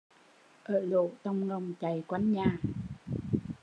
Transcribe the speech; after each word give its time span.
Ở 0.63 0.79
lỗ 0.79 1.11
tồng 1.23 1.47
ngồng 1.47 1.73
chạy 1.79 2.03
quanh 2.07 2.31
nhà 2.33 2.57